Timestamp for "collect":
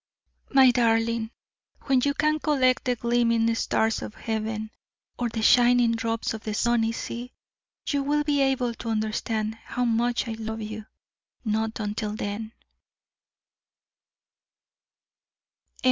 2.39-2.85